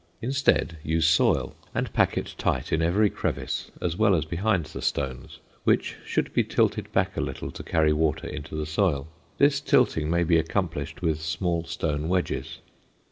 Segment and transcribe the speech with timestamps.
[0.19, 4.81] Instead use soil and pack it tight in every crevice as well as behind the
[4.81, 9.07] stones, which should be tilted back a little to carry water into the soil.
[9.37, 12.61] This tilting may be accomplished with small stone wedges.